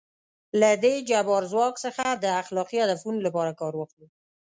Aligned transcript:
له 0.59 0.69
دې 0.83 0.95
جبار 1.09 1.43
ځواک 1.51 1.75
څخه 1.85 2.05
د 2.23 2.25
اخلاقي 2.41 2.77
هدفونو 2.81 3.19
لپاره 3.27 3.51
کار 3.59 3.73
واخلو. 3.75 4.07